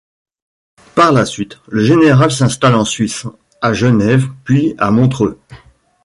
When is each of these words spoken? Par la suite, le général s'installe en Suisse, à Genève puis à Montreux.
Par 0.95 1.11
la 1.11 1.25
suite, 1.27 1.59
le 1.67 1.83
général 1.83 2.31
s'installe 2.31 2.73
en 2.73 2.85
Suisse, 2.85 3.27
à 3.61 3.71
Genève 3.73 4.27
puis 4.45 4.73
à 4.79 4.89
Montreux. 4.89 5.37